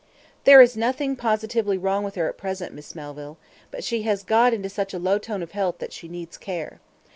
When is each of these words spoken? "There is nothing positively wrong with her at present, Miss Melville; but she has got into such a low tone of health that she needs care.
"There 0.45 0.61
is 0.61 0.75
nothing 0.75 1.15
positively 1.15 1.77
wrong 1.77 2.03
with 2.03 2.15
her 2.15 2.27
at 2.27 2.35
present, 2.35 2.73
Miss 2.73 2.95
Melville; 2.95 3.37
but 3.69 3.83
she 3.83 4.01
has 4.01 4.23
got 4.23 4.51
into 4.51 4.67
such 4.67 4.95
a 4.95 4.97
low 4.97 5.19
tone 5.19 5.43
of 5.43 5.51
health 5.51 5.77
that 5.77 5.93
she 5.93 6.07
needs 6.07 6.39
care. 6.39 6.79